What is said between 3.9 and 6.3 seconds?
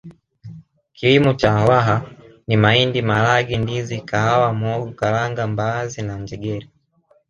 kahawa mhogo karanga mbaazi na